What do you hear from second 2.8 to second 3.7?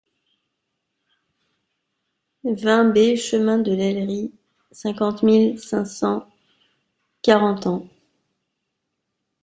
B chemin